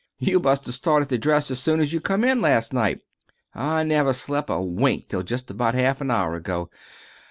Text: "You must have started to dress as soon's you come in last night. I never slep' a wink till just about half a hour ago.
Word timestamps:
"You 0.17 0.39
must 0.39 0.65
have 0.65 0.73
started 0.73 1.09
to 1.09 1.19
dress 1.19 1.51
as 1.51 1.59
soon's 1.59 1.93
you 1.93 2.01
come 2.01 2.23
in 2.23 2.41
last 2.41 2.73
night. 2.73 3.01
I 3.53 3.83
never 3.83 4.13
slep' 4.13 4.49
a 4.49 4.59
wink 4.59 5.09
till 5.09 5.21
just 5.21 5.51
about 5.51 5.75
half 5.75 6.01
a 6.01 6.09
hour 6.09 6.33
ago. 6.33 6.71